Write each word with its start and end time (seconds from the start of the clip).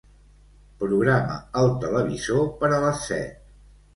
Programa 0.83 1.35
el 1.61 1.69
televisor 1.85 2.49
per 2.63 2.71
a 2.79 2.79
les 2.87 3.05
set. 3.13 3.55